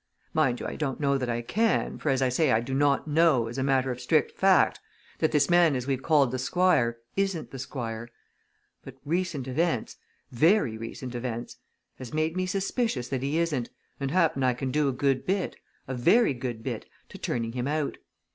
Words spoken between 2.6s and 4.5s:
not know, as a matter of strict